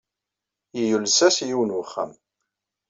Yules-as 0.89 1.37
i 1.39 1.45
yiwen 1.47 1.71
n 1.73 1.75
wexxam. 1.77 2.11